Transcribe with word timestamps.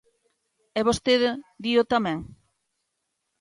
E 0.79 0.81
vostede 0.87 1.29
dío 1.63 1.83
tamén. 1.93 2.19